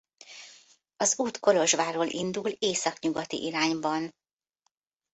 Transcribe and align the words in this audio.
Az 0.97 1.19
út 1.19 1.39
Kolozsvárról 1.39 2.05
indul 2.07 2.47
északnyugati 2.49 3.43
irányban. 3.45 4.15